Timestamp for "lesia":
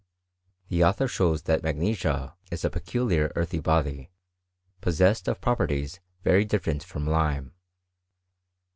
1.77-2.33